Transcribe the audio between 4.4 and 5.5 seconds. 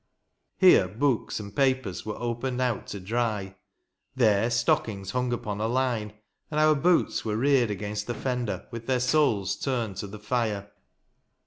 stockings hung